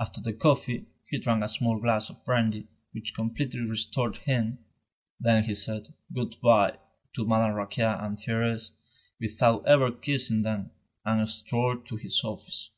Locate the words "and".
7.86-8.18, 11.04-11.28